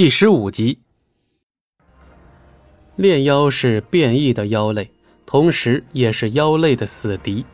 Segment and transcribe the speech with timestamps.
[0.00, 0.78] 第十五集，
[2.96, 4.90] 炼妖是变异的妖类，
[5.26, 7.44] 同时也是妖类的死敌。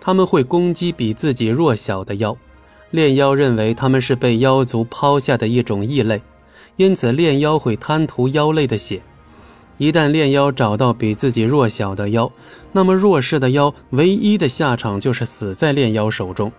[0.00, 2.36] 他们会攻击比自己弱小的妖。
[2.90, 6.20] 炼妖认为他们是被妖族抛下的一种异类，
[6.74, 9.00] 因此炼妖会贪图妖类的血。
[9.78, 12.28] 一旦炼妖找到比自己弱小的妖，
[12.72, 16.50] 那么弱势的妖唯一的下场就是死在炼妖手中。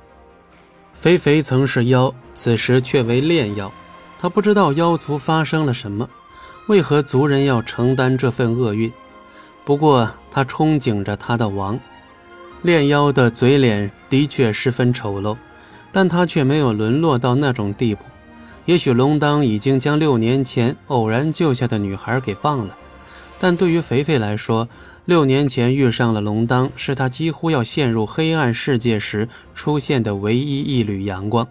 [0.94, 3.70] 肥肥曾是妖，此时却为炼妖。
[4.26, 6.10] 他不知道妖族发生了什么，
[6.66, 8.92] 为何族人要承担这份厄运？
[9.64, 11.80] 不过他憧憬着他的王。
[12.64, 15.38] 炼妖的嘴脸的确十分丑陋，
[15.92, 18.04] 但他却没有沦落到那种地步。
[18.66, 22.76] 也许龙当已经将六年前偶然救下的女孩给放了，
[23.38, 24.68] 但对于肥肥来说，
[25.06, 31.48] 六年前遇上了龙当，是他几乎要陷入黑暗世界时出现的唯一一缕阳光。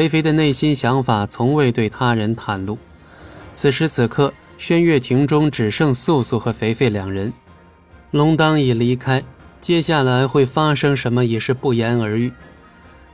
[0.00, 2.78] 肥肥的内心想法从未对他人袒露。
[3.54, 7.30] 此时此刻，轩月亭中只剩素素和肥肥两人。
[8.10, 9.22] 龙当已离开，
[9.60, 12.32] 接下来会发生什么已是不言而喻。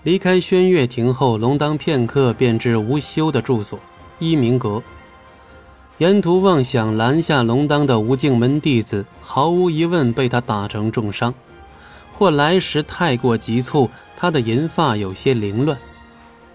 [0.05, 3.81] 离开轩月亭后，龙当片刻便至无休的住所
[4.21, 4.81] 一鸣阁。
[5.99, 11.35] 沿途妄想拦下龙当的无尽门弟子，毫无疑问被他打成重伤，
[12.13, 15.77] 或来时太过急促，他的银发有些凌乱。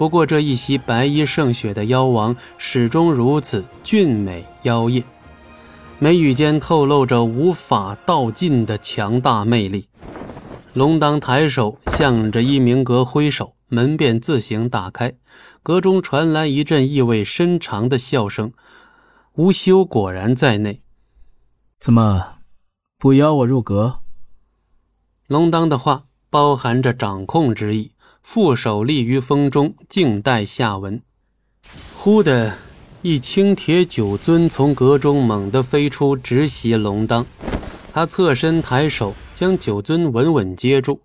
[0.01, 5.03] 不过，这一袭白衣胜雪的妖王始终如此俊美妖艳，
[5.99, 9.87] 眉宇间透露着无法道尽的强大魅力。
[10.73, 15.13] 龙当抬手向着一鸣阁挥手，门便自行打开，
[15.61, 18.51] 阁中传来一阵意味深长的笑声。
[19.33, 20.81] 吴修果然在内。
[21.79, 22.37] 怎么，
[22.97, 23.99] 不邀我入阁？
[25.27, 27.90] 龙当的话包含着掌控之意。
[28.23, 31.01] 负手立于风中，静待下文。
[31.95, 32.57] 忽的
[33.01, 37.25] 一青铁酒樽从阁中猛地飞出，直袭龙当。
[37.93, 41.01] 他侧身抬手，将酒樽稳稳接住。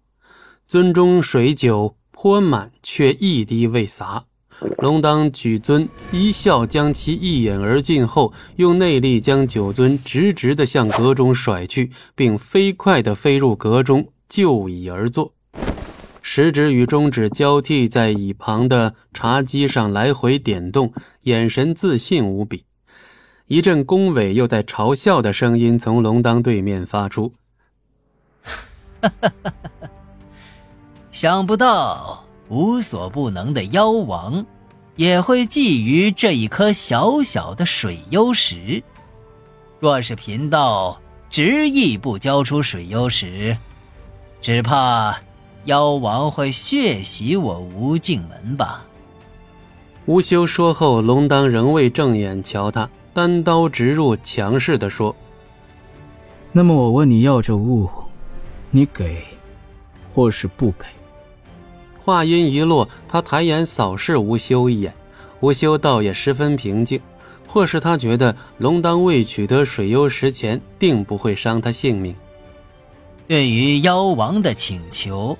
[0.71, 4.25] 樽中水酒颇满，却一滴未洒。
[4.79, 15.33] 龙当举樽一笑，将其一饮而尽后，用内力将酒樽直直地向阁中甩去，并飞快地飞入阁中，就椅而坐。
[16.29, 20.93] 食指与中指交替在椅旁的茶几上来回点动，
[21.23, 22.65] 眼神自信无比。
[23.47, 27.33] 一阵恭维又带嘲笑的声音从龙当对面发出
[31.13, 34.45] ：“想不到无所不能的妖王，
[34.97, 38.83] 也会觊觎这一颗小小的水幽石。
[39.79, 41.01] 若是贫道
[41.31, 43.57] 执意不交出水幽石，
[44.41, 45.17] 只怕……”
[45.67, 48.85] 妖王会血洗我无尽门吧？
[50.07, 55.15] 吴修说后，龙当仍未正眼瞧他，单刀直入，强势地说
[56.53, 57.91] ：“那么我问你要这物，
[58.71, 59.25] 你给，
[60.15, 60.87] 或是不给？”
[61.99, 64.95] 话音一落，他抬眼扫视吴修一眼，
[65.41, 67.01] 吴修倒也十分平静，
[67.49, 72.15] 或是他觉得龙当未取得水幽石前，定不会伤他性命。
[73.27, 75.37] 对于妖王的请求。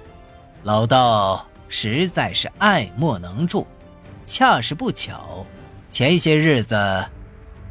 [0.67, 3.65] 老道实在是爱莫能助，
[4.25, 5.47] 恰是不巧，
[5.91, 6.77] 前些日子，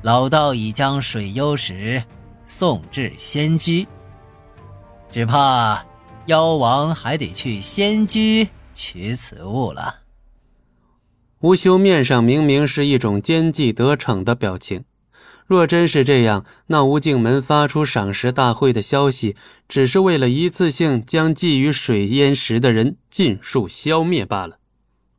[0.02, 2.02] 老道已将水幽石
[2.46, 3.86] 送至仙居，
[5.12, 5.86] 只怕
[6.28, 9.94] 妖王还得去仙居取此物了。
[11.42, 14.86] 吴修面上明明是一种奸计得逞的表情。
[15.48, 19.36] 若真是这样，那吴敬门发出赏识大会的消息，
[19.70, 24.58] 只是为了一次性将觊觎水淹石的人尽数消灭罢了。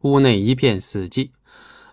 [0.03, 1.31] 屋内一片死寂。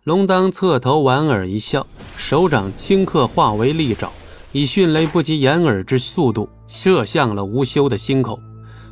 [0.04, 1.86] 龙当侧头莞尔一笑，
[2.18, 4.12] 手掌顷刻化为利爪，
[4.52, 8.40] 以迅雷不及掩耳之速度射向了吴修的心口，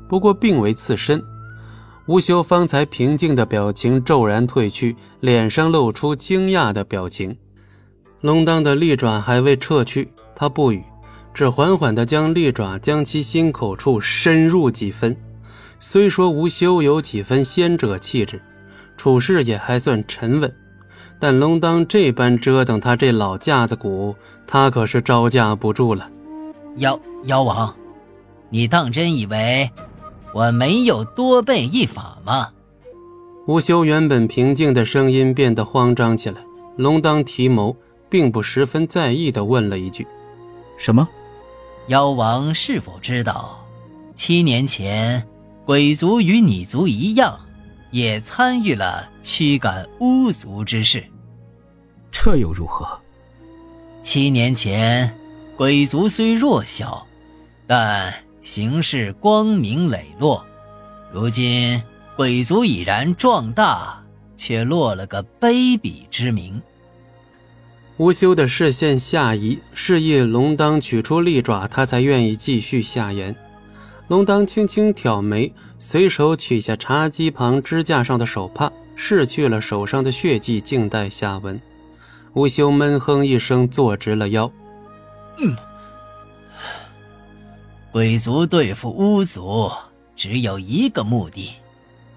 [0.07, 1.21] 不过并未刺身。
[2.07, 7.35] 吴修方才平静的表情骤然褪去，脸上露出惊讶的表情。
[8.21, 10.83] 龙当的利爪还未撤去，他不语，
[11.33, 15.17] 只缓缓地将利爪将其心口处深入几分。
[15.79, 18.39] 虽说吴修有几分仙者气质，
[18.95, 20.53] 处事也还算沉稳，
[21.19, 24.15] 但龙当这般折腾他这老架子鼓，
[24.45, 26.07] 他可是招架不住了。
[26.75, 27.75] 妖妖王，
[28.51, 29.67] 你当真以为
[30.31, 32.49] 我没有多备一法吗？
[33.47, 36.39] 吴修原本平静的声音变得慌张起来。
[36.77, 37.75] 龙当提眸。
[38.11, 40.05] 并不十分在意的问了一句
[40.77, 41.07] ：“什么？
[41.87, 43.65] 妖王是否知道，
[44.13, 45.25] 七年前
[45.65, 47.39] 鬼族与你族一样，
[47.89, 51.01] 也参与了驱赶巫族之事？
[52.11, 52.99] 这又如何？
[54.01, 55.17] 七年前，
[55.55, 57.07] 鬼族虽弱小，
[57.65, 60.45] 但行事光明磊落。
[61.13, 61.81] 如今
[62.17, 64.03] 鬼族已然壮大，
[64.35, 66.61] 却落了个卑鄙之名。
[67.97, 73.35] 吴修的视线下移，示意龙当取出利爪，他才愿意继续下言。
[74.07, 81.61] 龙当轻轻挑眉，随手取下茶几旁支架上的手帕，拭去了手上的血迹，静待下文。
[82.33, 84.51] 吴修闷哼一声，坐直了腰。
[85.39, 85.55] 嗯，
[87.91, 89.71] 鬼族对付巫族，
[90.15, 91.51] 只有一个目的，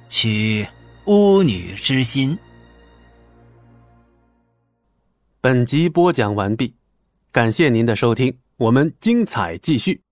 [0.09, 0.67] 取
[1.05, 2.38] 巫女之心。
[5.44, 6.75] 本集播讲完毕，
[7.31, 10.04] 感谢您的收听，我们精彩继续。